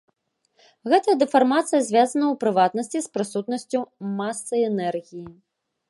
Гэтая 0.93 1.15
дэфармацыя 1.23 1.81
звязана, 1.89 2.25
у 2.33 2.39
прыватнасці, 2.45 2.97
з 3.07 3.13
прысутнасцю 3.19 3.79
масы-энергіі. 4.19 5.25